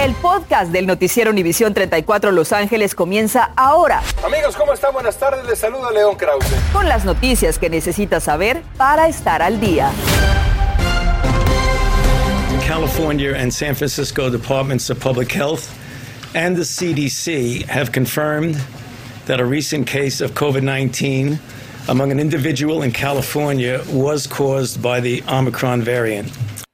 [0.00, 4.00] El podcast del noticiero Univisión 34 Los Ángeles comienza ahora.
[4.24, 4.94] Amigos, ¿cómo están?
[4.94, 5.44] Buenas tardes.
[5.44, 6.54] Les saluda León Krause.
[6.72, 9.90] Con las noticias que necesitas saber para estar al día.
[12.66, 15.68] California and San Francisco Departments of Public Health
[16.34, 18.56] and the CDC have confirmed
[19.26, 21.38] that a recent case of COVID 19
[21.88, 26.32] among an individual in California was caused by the Omicron variant.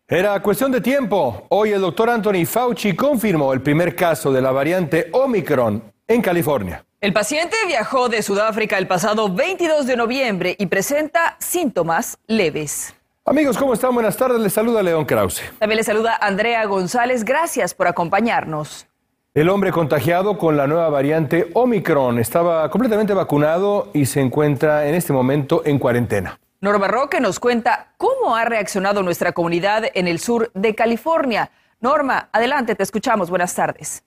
[0.09, 1.47] Era cuestión de tiempo.
[1.49, 6.85] Hoy el doctor Anthony Fauci confirmó el primer caso de la variante Omicron en California.
[7.01, 12.95] El paciente viajó de Sudáfrica el pasado 22 de noviembre y presenta síntomas leves.
[13.25, 13.95] Amigos, ¿cómo están?
[13.95, 14.39] Buenas tardes.
[14.39, 15.43] Les saluda León Krause.
[15.59, 17.25] También les saluda Andrea González.
[17.25, 18.87] Gracias por acompañarnos.
[19.35, 24.95] El hombre contagiado con la nueva variante Omicron estaba completamente vacunado y se encuentra en
[24.95, 26.39] este momento en cuarentena.
[26.67, 31.53] Norma Roque nos cuenta cómo ha reaccionado nuestra comunidad en el sur de California.
[31.81, 33.31] Norma, adelante, te escuchamos.
[33.31, 34.03] Buenas tardes.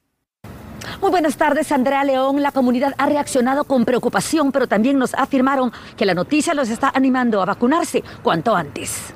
[1.00, 2.42] Muy buenas tardes, Andrea León.
[2.42, 6.92] La comunidad ha reaccionado con preocupación, pero también nos afirmaron que la noticia los está
[6.94, 9.14] animando a vacunarse cuanto antes.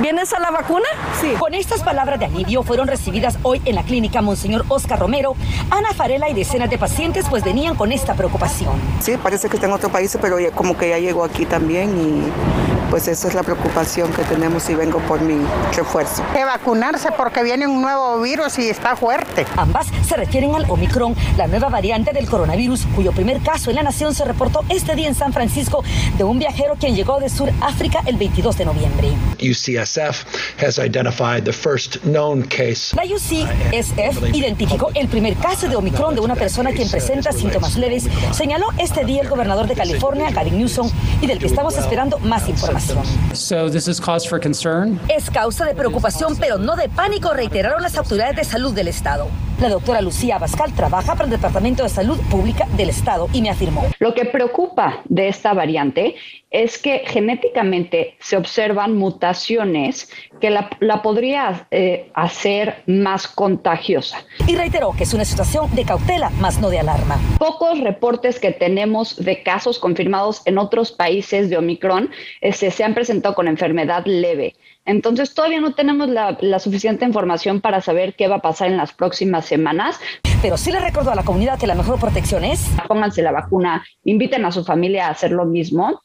[0.00, 0.86] ¿Vienes a la vacuna?
[1.20, 1.34] Sí.
[1.38, 5.36] Con estas palabras de alivio fueron recibidas hoy en la clínica Monseñor Oscar Romero,
[5.70, 8.72] Ana Farela y decenas de pacientes pues venían con esta preocupación.
[9.00, 12.83] Sí, parece que está en otro país, pero como que ya llegó aquí también y
[12.94, 16.22] pues esa es la preocupación que tenemos y vengo por mi refuerzo.
[16.32, 19.44] Que vacunarse porque viene un nuevo virus y está fuerte.
[19.56, 23.82] Ambas se refieren al Omicron, la nueva variante del coronavirus, cuyo primer caso en la
[23.82, 25.82] nación se reportó este día en San Francisco
[26.16, 29.08] de un viajero quien llegó de Sudáfrica el 22 de noviembre.
[29.40, 32.94] UCSF has identified the first known case.
[32.94, 38.06] La UCSF identificó el primer caso de Omicron de una persona quien presenta síntomas leves,
[38.30, 40.88] señaló este día el gobernador de California, Gavin Newsom,
[41.20, 42.83] y del que estamos esperando más información.
[43.32, 44.98] So this is cause for concern.
[45.08, 49.28] Es causa de preocupación, pero no de pánico, reiteraron las autoridades de salud del estado.
[49.60, 53.50] La doctora Lucía Abascal trabaja para el Departamento de Salud Pública del Estado y me
[53.50, 53.84] afirmó.
[54.00, 56.16] Lo que preocupa de esta variante
[56.50, 60.10] es que genéticamente se observan mutaciones
[60.40, 64.24] que la, la podría eh, hacer más contagiosa.
[64.46, 67.18] Y reiteró que es una situación de cautela, más no de alarma.
[67.38, 72.10] Pocos reportes que tenemos de casos confirmados en otros países de Omicron
[72.40, 74.54] este, se han presentado con enfermedad leve.
[74.86, 78.76] Entonces todavía no tenemos la, la, suficiente información para saber qué va a pasar en
[78.76, 79.98] las próximas semanas.
[80.42, 82.70] Pero sí le recuerdo a la comunidad que la mejor protección es...
[82.86, 86.02] Pónganse la vacuna, inviten a su familia a hacer lo mismo.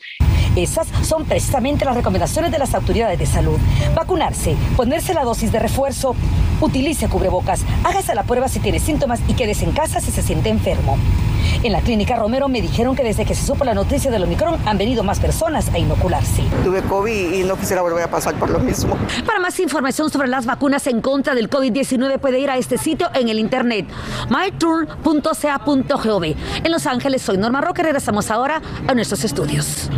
[0.59, 3.57] Esas son precisamente las recomendaciones de las autoridades de salud.
[3.95, 6.15] Vacunarse, ponerse la dosis de refuerzo,
[6.59, 10.49] utilice cubrebocas, hágase la prueba si tiene síntomas y quédese en casa si se siente
[10.49, 10.97] enfermo.
[11.63, 14.57] En la clínica Romero me dijeron que desde que se supo la noticia del Omicron
[14.65, 16.43] han venido más personas a inocularse.
[16.63, 18.97] Tuve COVID y no quisiera volver a pasar por lo mismo.
[19.25, 23.09] Para más información sobre las vacunas en contra del COVID-19 puede ir a este sitio
[23.13, 23.87] en el internet
[24.29, 26.23] myturn.ca.gov.
[26.23, 29.89] En Los Ángeles soy Norma Roque, regresamos ahora a nuestros estudios.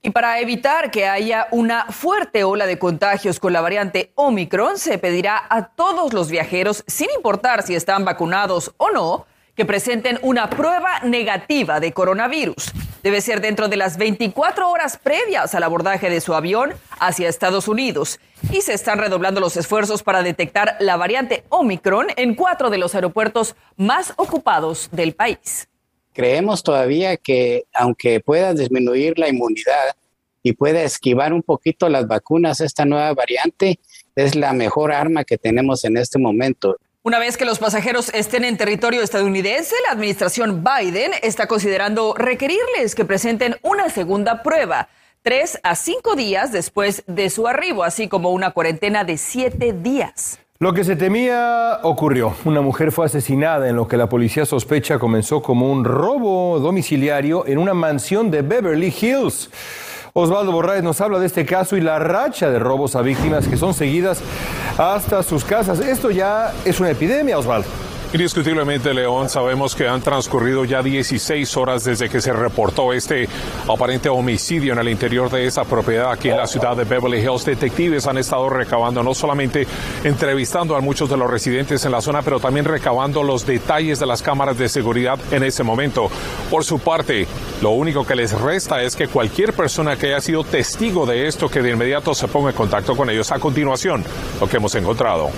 [0.00, 4.98] Y para evitar que haya una fuerte ola de contagios con la variante Omicron, se
[4.98, 9.26] pedirá a todos los viajeros, sin importar si están vacunados o no,
[9.56, 12.72] que presenten una prueba negativa de coronavirus.
[13.02, 17.66] Debe ser dentro de las 24 horas previas al abordaje de su avión hacia Estados
[17.66, 18.20] Unidos.
[18.52, 22.94] Y se están redoblando los esfuerzos para detectar la variante Omicron en cuatro de los
[22.94, 25.68] aeropuertos más ocupados del país.
[26.18, 29.94] Creemos todavía que aunque pueda disminuir la inmunidad
[30.42, 33.78] y pueda esquivar un poquito las vacunas, esta nueva variante
[34.16, 36.76] es la mejor arma que tenemos en este momento.
[37.04, 42.96] Una vez que los pasajeros estén en territorio estadounidense, la administración Biden está considerando requerirles
[42.96, 44.88] que presenten una segunda prueba,
[45.22, 50.40] tres a cinco días después de su arribo, así como una cuarentena de siete días.
[50.60, 52.34] Lo que se temía ocurrió.
[52.44, 57.46] Una mujer fue asesinada en lo que la policía sospecha comenzó como un robo domiciliario
[57.46, 59.50] en una mansión de Beverly Hills.
[60.14, 63.56] Osvaldo Borraes nos habla de este caso y la racha de robos a víctimas que
[63.56, 64.20] son seguidas
[64.76, 65.78] hasta sus casas.
[65.78, 67.68] Esto ya es una epidemia, Osvaldo.
[68.10, 73.28] Indiscutiblemente, León, sabemos que han transcurrido ya 16 horas desde que se reportó este
[73.68, 77.44] aparente homicidio en el interior de esa propiedad aquí en la ciudad de Beverly Hills.
[77.44, 79.66] Detectives han estado recabando, no solamente
[80.04, 84.06] entrevistando a muchos de los residentes en la zona, pero también recabando los detalles de
[84.06, 86.10] las cámaras de seguridad en ese momento.
[86.50, 87.26] Por su parte,
[87.60, 91.50] lo único que les resta es que cualquier persona que haya sido testigo de esto,
[91.50, 93.30] que de inmediato se ponga en contacto con ellos.
[93.32, 94.02] A continuación,
[94.40, 95.30] lo que hemos encontrado.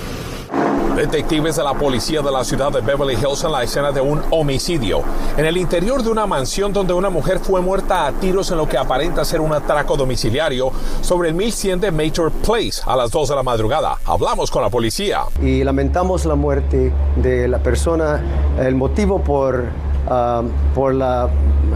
[1.01, 4.21] Detectives de la policía de la ciudad de Beverly Hills en la escena de un
[4.29, 5.03] homicidio
[5.35, 8.69] en el interior de una mansión donde una mujer fue muerta a tiros en lo
[8.69, 10.71] que aparenta ser un atraco domiciliario
[11.01, 13.97] sobre el 1100 de Major Place a las 2 de la madrugada.
[14.05, 15.23] Hablamos con la policía.
[15.41, 18.23] Y lamentamos la muerte de la persona,
[18.59, 19.65] el motivo por,
[20.07, 20.43] ah,
[20.75, 21.31] por la...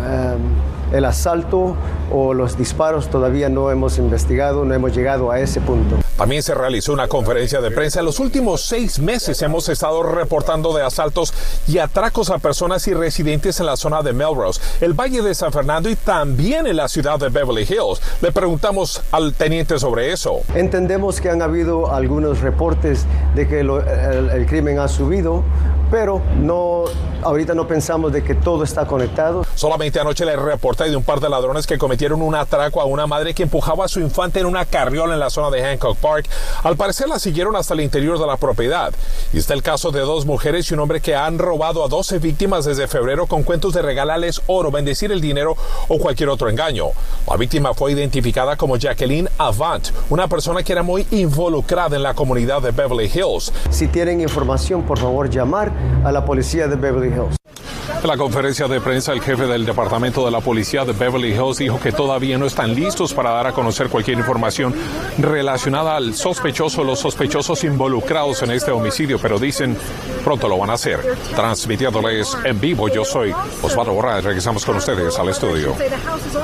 [0.05, 0.35] ah,
[0.93, 1.75] el asalto
[2.13, 5.97] o los disparos todavía no hemos investigado, no hemos llegado a ese punto.
[6.17, 7.99] También se realizó una conferencia de prensa.
[8.01, 11.35] En los últimos seis meses hemos estado reportando de asaltos
[11.67, 15.51] y atracos a personas y residentes en la zona de Melrose, el Valle de San
[15.53, 18.01] Fernando y también en la ciudad de Beverly Hills.
[18.21, 20.41] Le preguntamos al teniente sobre eso.
[20.55, 25.43] Entendemos que han habido algunos reportes de que lo- el, el crimen ha subido,
[25.95, 26.87] pero no,
[27.23, 29.47] ahorita no pensamos de que todo está conectado.
[29.55, 33.07] Solamente anoche le reporté de un par de ladrones que cometieron un atraco a una
[33.07, 36.27] madre que empujaba a su infante en una carriola en la zona de Hancock Park.
[36.65, 38.93] Al parecer la siguieron hasta el interior de la propiedad.
[39.33, 42.19] Y está el caso de dos mujeres y un hombre que han robado a 12
[42.19, 45.57] víctimas desde febrero con cuentos de regalarles oro, bendecir el dinero
[45.87, 46.87] o cualquier otro engaño.
[47.31, 52.15] La víctima fue identificada como Jacqueline Avant, una persona que era muy involucrada en la
[52.15, 53.53] comunidad de Beverly Hills.
[53.71, 57.37] Si tienen información, por favor, llamar a la policía de Beverly Hills.
[58.03, 61.59] En la conferencia de prensa, el jefe del Departamento de la Policía de Beverly Hills
[61.59, 64.75] dijo que todavía no están listos para dar a conocer cualquier información
[65.19, 69.77] relacionada al sospechoso o los sospechosos involucrados en este homicidio, pero dicen
[70.23, 71.01] pronto lo van a hacer.
[71.35, 74.23] Transmitiéndoles en vivo, yo soy Osvaldo Borrás.
[74.25, 75.75] Regresamos con ustedes al estudio.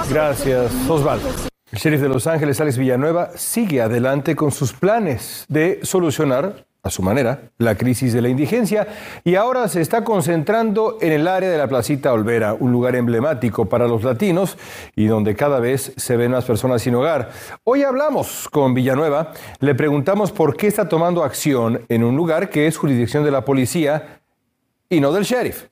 [0.08, 1.28] Gracias, Osvaldo.
[1.72, 6.90] El sheriff de Los Ángeles, Alex Villanueva, sigue adelante con sus planes de solucionar, a
[6.90, 8.88] su manera, la crisis de la indigencia
[9.22, 13.68] y ahora se está concentrando en el área de la Placita Olvera, un lugar emblemático
[13.68, 14.56] para los latinos
[14.96, 17.32] y donde cada vez se ven más personas sin hogar.
[17.64, 22.66] Hoy hablamos con Villanueva, le preguntamos por qué está tomando acción en un lugar que
[22.66, 24.22] es jurisdicción de la policía
[24.88, 25.66] y no del sheriff.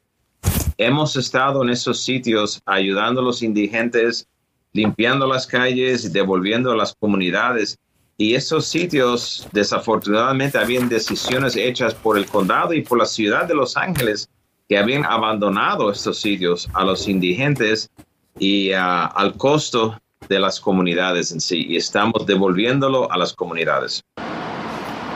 [0.76, 4.28] hemos estado en esos sitios ayudando a los indigentes,
[4.72, 7.78] limpiando las calles devolviendo a las comunidades.
[8.20, 13.54] Y esos sitios, desafortunadamente, habían decisiones hechas por el condado y por la ciudad de
[13.54, 14.28] Los Ángeles
[14.68, 17.88] que habían abandonado estos sitios a los indigentes
[18.36, 19.96] y ah, al costo
[20.28, 21.64] de las comunidades en sí.
[21.68, 24.02] Y estamos devolviéndolo a las comunidades.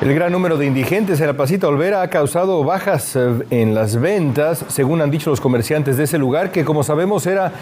[0.01, 4.01] El gran número de indigentes en la Placita Olvera ha causado bajas eh, en las
[4.01, 7.53] ventas, según han dicho los comerciantes de ese lugar, que como sabemos era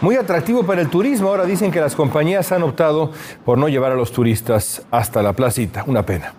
[0.00, 1.28] muy atractivo para el turismo.
[1.28, 3.12] Ahora dicen que las compañías han optado
[3.44, 5.84] por no llevar a los turistas hasta la placita.
[5.86, 6.34] Una pena.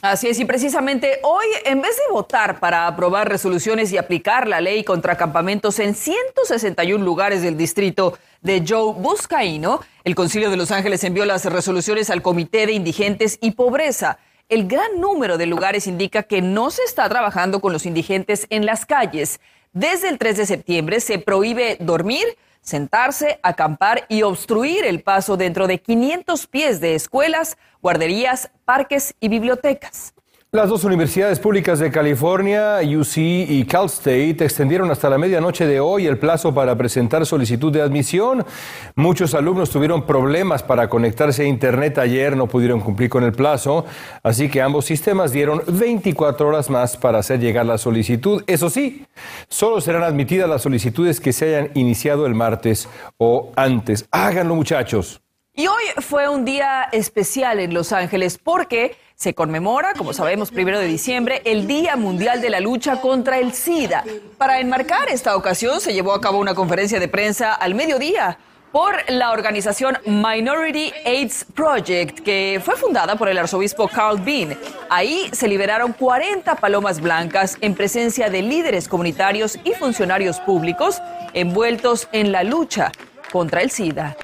[0.00, 4.60] Así es, y precisamente hoy, en vez de votar para aprobar resoluciones y aplicar la
[4.60, 10.70] ley contra campamentos en 161 lugares del distrito de Joe Buscaino, el Concilio de Los
[10.70, 14.18] Ángeles envió las resoluciones al Comité de Indigentes y Pobreza.
[14.48, 18.66] El gran número de lugares indica que no se está trabajando con los indigentes en
[18.66, 19.40] las calles.
[19.72, 22.24] Desde el 3 de septiembre se prohíbe dormir,
[22.68, 29.28] sentarse, acampar y obstruir el paso dentro de 500 pies de escuelas, guarderías, parques y
[29.28, 30.14] bibliotecas.
[30.50, 35.78] Las dos universidades públicas de California, UC y Cal State, extendieron hasta la medianoche de
[35.78, 38.46] hoy el plazo para presentar solicitud de admisión.
[38.94, 43.84] Muchos alumnos tuvieron problemas para conectarse a Internet ayer, no pudieron cumplir con el plazo,
[44.22, 48.42] así que ambos sistemas dieron 24 horas más para hacer llegar la solicitud.
[48.46, 49.04] Eso sí,
[49.48, 54.06] solo serán admitidas las solicitudes que se hayan iniciado el martes o antes.
[54.10, 55.20] Háganlo, muchachos.
[55.52, 60.78] Y hoy fue un día especial en Los Ángeles porque se conmemora, como sabemos, primero
[60.78, 64.04] de diciembre, el Día Mundial de la Lucha contra el SIDA.
[64.38, 68.38] Para enmarcar esta ocasión se llevó a cabo una conferencia de prensa al mediodía
[68.70, 74.56] por la organización Minority AIDS Project, que fue fundada por el arzobispo Carl Bean.
[74.88, 81.02] Ahí se liberaron 40 palomas blancas en presencia de líderes comunitarios y funcionarios públicos
[81.34, 82.92] envueltos en la lucha
[83.32, 84.16] contra el SIDA.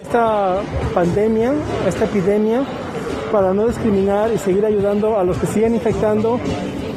[0.00, 0.60] esta
[0.94, 1.52] pandemia,
[1.88, 2.62] esta epidemia,
[3.30, 6.40] para no discriminar y seguir ayudando a los que siguen infectando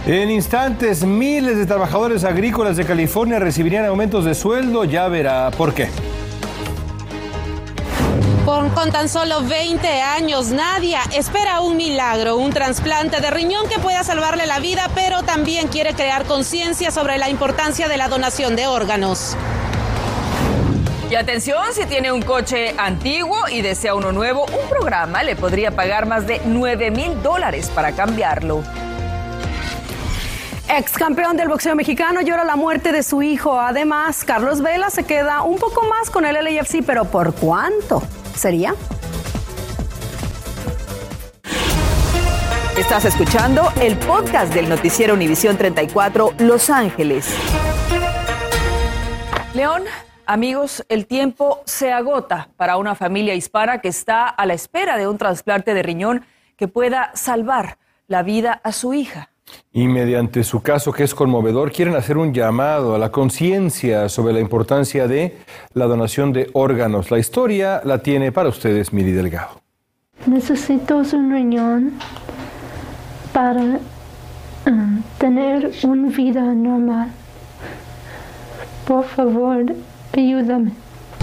[0.05, 4.83] En instantes, miles de trabajadores agrícolas de California recibirían aumentos de sueldo.
[4.83, 5.87] Ya verá por qué.
[8.49, 13.77] Con, con, tan solo 20 años, Nadia espera un milagro, un trasplante de riñón que
[13.77, 18.55] pueda salvarle la vida, pero también quiere crear conciencia sobre la importancia de la donación
[18.55, 19.37] de órganos.
[21.11, 25.69] Y atención, si tiene un coche antiguo y desea uno nuevo, un programa le podría
[25.69, 28.63] pagar más de 9 mil dólares para cambiarlo.
[30.67, 33.59] Ex campeón del boxeo mexicano llora la muerte de su hijo.
[33.59, 38.01] Además, Carlos Vela se queda un poco más con el LAFC, pero ¿por cuánto
[38.35, 38.75] sería?
[42.77, 47.27] Estás escuchando el podcast del noticiero Univisión 34 Los Ángeles.
[49.53, 49.83] León,
[50.25, 55.07] amigos, el tiempo se agota para una familia hispana que está a la espera de
[55.07, 59.31] un trasplante de riñón que pueda salvar la vida a su hija.
[59.71, 64.33] Y mediante su caso, que es conmovedor, quieren hacer un llamado a la conciencia sobre
[64.33, 65.37] la importancia de
[65.73, 67.11] la donación de órganos.
[67.11, 69.61] La historia la tiene para ustedes Miri Delgado.
[70.25, 71.93] Necesito un riñón
[73.31, 73.79] para uh,
[75.17, 77.09] tener una vida normal.
[78.87, 79.65] Por favor,
[80.13, 80.71] ayúdame.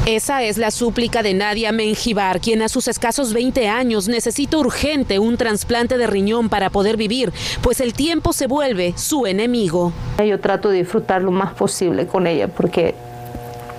[0.06, 5.18] Esa es la súplica de Nadia Menjivar, quien a sus escasos 20 años necesita urgente
[5.18, 9.92] un trasplante de riñón para poder vivir, pues el tiempo se vuelve su enemigo.
[10.24, 12.94] Yo trato de disfrutar lo más posible con ella porque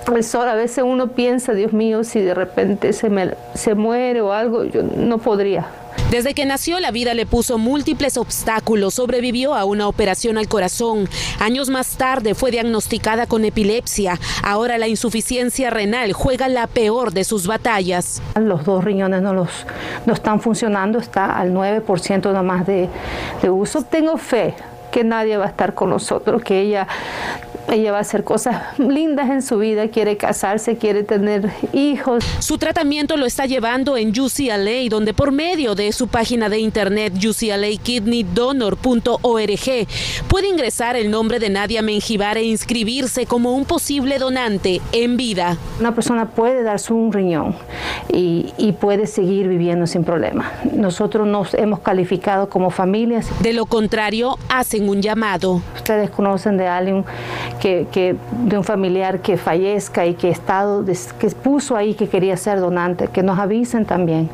[0.06, 4.64] a veces uno piensa, Dios mío, si de repente se, me, se muere o algo,
[4.64, 5.66] yo no podría.
[6.10, 8.94] Desde que nació, la vida le puso múltiples obstáculos.
[8.94, 11.06] Sobrevivió a una operación al corazón.
[11.38, 14.18] Años más tarde fue diagnosticada con epilepsia.
[14.42, 18.22] Ahora la insuficiencia renal juega la peor de sus batallas.
[18.36, 19.50] Los dos riñones no, los,
[20.06, 22.88] no están funcionando, está al 9% nomás de,
[23.42, 23.82] de uso.
[23.82, 24.54] Tengo fe
[24.90, 26.88] que nadie va a estar con nosotros, que ella
[27.70, 32.24] ella va a hacer cosas lindas en su vida, quiere casarse, quiere tener hijos.
[32.38, 37.14] Su tratamiento lo está llevando en UCLA, donde por medio de su página de internet
[37.14, 39.86] uclakidneydonor.org
[40.28, 45.56] puede ingresar el nombre de Nadia Menjivar e inscribirse como un posible donante en vida.
[45.80, 47.56] Una persona puede darse un riñón
[48.12, 50.52] y, y puede seguir viviendo sin problema.
[50.72, 53.28] Nosotros nos hemos calificado como familias.
[53.40, 55.60] De lo contrario, hacen un llamado.
[55.74, 57.04] Ustedes conocen de alguien
[57.58, 60.84] que, de un familiar que fallezca y que estado
[61.18, 64.30] que puso ahí que quería ser donante, que nos avisen también,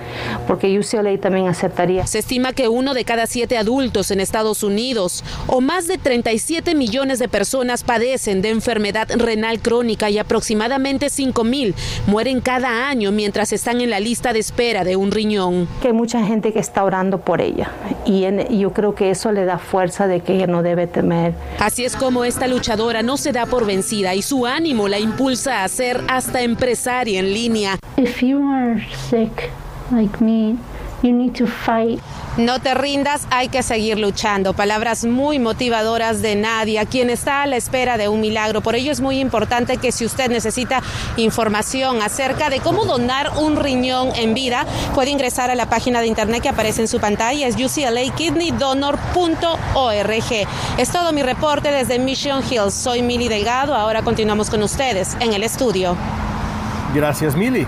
[0.46, 2.06] porque UCLA también aceptaría.
[2.06, 6.74] Se estima que uno de cada siete adultos en Estados Unidos o más de 37
[6.74, 11.74] millones de personas padecen de enfermedad renal crónica y aproximadamente 5 mil
[12.06, 15.68] mueren cada año mientras están en la lista de espera de un riñón.
[15.80, 17.70] Que hay mucha gente que está orando por ella
[18.04, 21.34] y, y yo creo que eso le da fuerza de que ella no debe temer.
[21.58, 25.64] Así es como esta luchadora no se da por vencida y su ánimo la impulsa
[25.64, 27.78] a ser hasta empresaria en línea.
[27.96, 29.50] If you are sick
[29.90, 30.56] like me,
[31.02, 32.00] you need to fight.
[32.36, 34.54] No te rindas, hay que seguir luchando.
[34.54, 38.60] Palabras muy motivadoras de Nadia, quien está a la espera de un milagro.
[38.60, 40.82] Por ello es muy importante que si usted necesita
[41.16, 46.08] información acerca de cómo donar un riñón en vida, puede ingresar a la página de
[46.08, 50.48] internet que aparece en su pantalla, es uclakidneydonor.org.
[50.76, 52.74] Es todo mi reporte desde Mission Hills.
[52.74, 53.76] Soy Mili Delgado.
[53.76, 55.96] Ahora continuamos con ustedes en el estudio.
[56.94, 57.64] Gracias, Mili.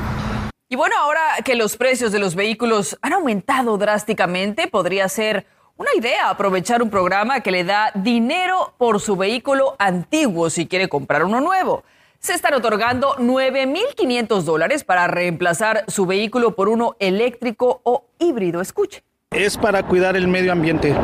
[0.68, 5.46] Y bueno, ahora que los precios de los vehículos han aumentado drásticamente, podría ser
[5.76, 10.88] una idea aprovechar un programa que le da dinero por su vehículo antiguo si quiere
[10.88, 11.84] comprar uno nuevo.
[12.18, 18.60] Se están otorgando 9.500 dólares para reemplazar su vehículo por uno eléctrico o híbrido.
[18.60, 19.05] Escuche.
[19.36, 20.94] Es para cuidar el medio ambiente,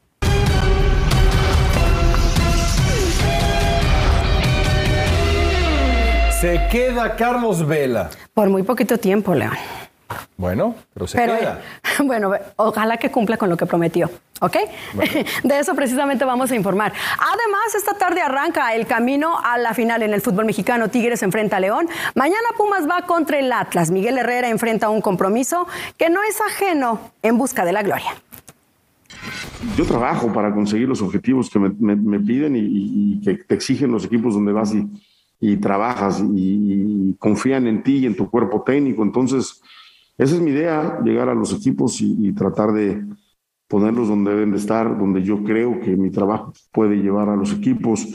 [6.41, 8.09] Se queda Carlos Vela.
[8.33, 9.53] Por muy poquito tiempo, León.
[10.35, 11.61] Bueno, pero se queda.
[12.03, 14.09] Bueno, ojalá que cumpla con lo que prometió,
[14.43, 14.57] ¿ok?
[15.43, 16.93] De eso precisamente vamos a informar.
[17.17, 20.89] Además, esta tarde arranca el camino a la final en el fútbol mexicano.
[20.89, 21.87] Tigres enfrenta a León.
[22.13, 23.89] Mañana Pumas va contra el Atlas.
[23.89, 25.65] Miguel Herrera enfrenta un compromiso
[25.97, 28.11] que no es ajeno en busca de la gloria.
[29.77, 34.33] yo trabajo para conseguir los objetivos que me, piden y, que te exigen los equipos
[34.33, 34.73] donde vas
[35.39, 39.03] y, trabajas y, confían en ti y en tu cuerpo técnico.
[39.03, 39.61] Entonces,
[40.17, 43.01] esa es mi idea, llegar a los equipos y, tratar de
[43.67, 47.51] ponerlos donde deben de estar, donde yo creo que mi trabajo puede llevar a los
[47.53, 48.07] equipos.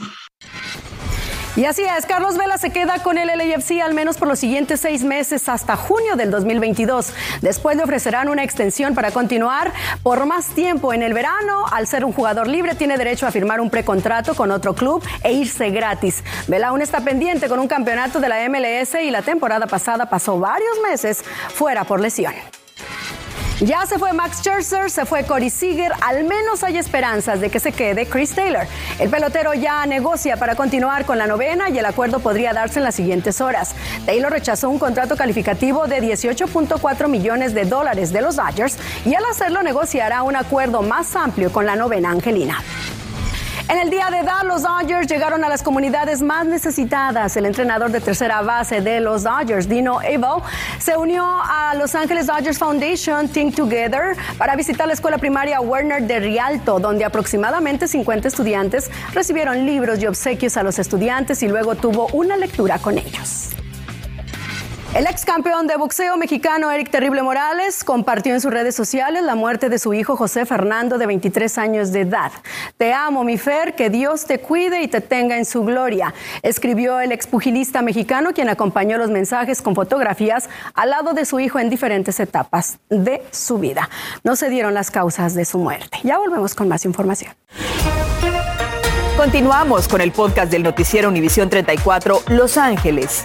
[1.55, 4.79] Y así es, Carlos Vela se queda con el LAFC al menos por los siguientes
[4.79, 7.13] seis meses hasta junio del 2022.
[7.41, 11.65] Después le ofrecerán una extensión para continuar por más tiempo en el verano.
[11.69, 15.33] Al ser un jugador libre, tiene derecho a firmar un precontrato con otro club e
[15.33, 16.23] irse gratis.
[16.47, 20.39] Vela aún está pendiente con un campeonato de la MLS y la temporada pasada pasó
[20.39, 22.33] varios meses fuera por lesión.
[23.61, 27.59] Ya se fue Max Scherzer, se fue Corey Seager, al menos hay esperanzas de que
[27.59, 28.65] se quede Chris Taylor.
[28.99, 32.85] El pelotero ya negocia para continuar con la novena y el acuerdo podría darse en
[32.85, 33.75] las siguientes horas.
[34.05, 39.25] Taylor rechazó un contrato calificativo de 18.4 millones de dólares de los Dodgers y al
[39.25, 42.63] hacerlo negociará un acuerdo más amplio con la novena angelina.
[43.69, 47.37] En el día de edad, los Dodgers llegaron a las comunidades más necesitadas.
[47.37, 50.41] El entrenador de tercera base de los Dodgers, Dino Abel,
[50.79, 56.01] se unió a Los Angeles Dodgers Foundation Think Together para visitar la escuela primaria Werner
[56.01, 61.75] de Rialto, donde aproximadamente 50 estudiantes recibieron libros y obsequios a los estudiantes y luego
[61.75, 63.49] tuvo una lectura con ellos.
[64.95, 69.35] El ex campeón de boxeo mexicano Eric Terrible Morales compartió en sus redes sociales la
[69.35, 72.31] muerte de su hijo José Fernando de 23 años de edad.
[72.75, 76.99] Te amo, mi Fer, que Dios te cuide y te tenga en su gloria, escribió
[77.01, 81.69] el expugilista mexicano quien acompañó los mensajes con fotografías al lado de su hijo en
[81.69, 83.91] diferentes etapas de su vida.
[84.23, 85.99] No se dieron las causas de su muerte.
[86.03, 87.35] Ya volvemos con más información.
[89.15, 93.23] Continuamos con el podcast del noticiero Univisión 34 Los Ángeles.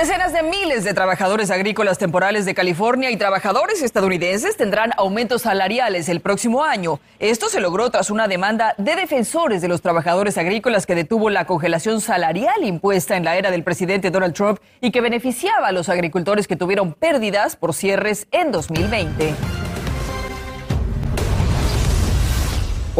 [0.00, 6.08] Decenas de miles de trabajadores agrícolas temporales de California y trabajadores estadounidenses tendrán aumentos salariales
[6.08, 7.00] el próximo año.
[7.18, 11.44] Esto se logró tras una demanda de defensores de los trabajadores agrícolas que detuvo la
[11.44, 15.90] congelación salarial impuesta en la era del presidente Donald Trump y que beneficiaba a los
[15.90, 19.34] agricultores que tuvieron pérdidas por cierres en 2020.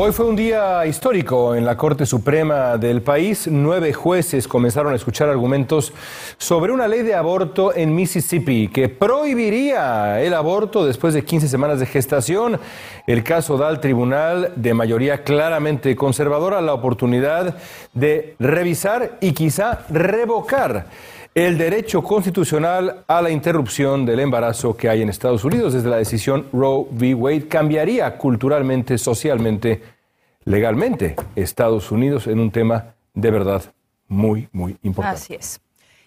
[0.03, 3.47] Hoy fue un día histórico en la Corte Suprema del país.
[3.51, 5.93] Nueve jueces comenzaron a escuchar argumentos
[6.39, 11.81] sobre una ley de aborto en Mississippi que prohibiría el aborto después de 15 semanas
[11.81, 12.59] de gestación.
[13.07, 17.59] El caso da al tribunal de mayoría claramente conservadora la oportunidad
[17.93, 20.87] de revisar y quizá revocar
[21.35, 25.97] el derecho constitucional a la interrupción del embarazo que hay en Estados Unidos desde la
[25.97, 27.15] decisión Roe v.
[27.15, 29.83] Wade cambiaría culturalmente, socialmente,
[30.45, 33.63] legalmente Estados Unidos en un tema de verdad
[34.09, 35.17] muy, muy importante.
[35.17, 35.61] Así es.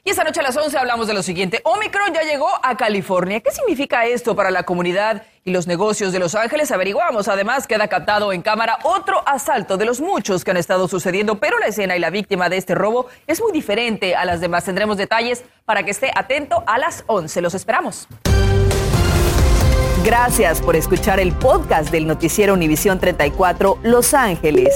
[0.06, 1.62] Y esta noche a las 11 hablamos de lo siguiente.
[1.64, 3.40] Omicron ya llegó a California.
[3.40, 6.74] ¿Qué significa esto para la comunidad y los negocios de Los Ángeles?
[6.74, 7.30] Averiguamos.
[7.30, 11.58] Además, queda captado en cámara otro asalto de los muchos que han estado sucediendo, pero
[11.58, 14.66] la escena y la víctima de este robo es muy diferente a las demás.
[14.66, 17.40] Tendremos detalles para que esté atento a las 11.
[17.40, 18.10] Los esperamos.
[20.04, 24.76] Gracias por escuchar el podcast del noticiero Univisión 34 Los Ángeles.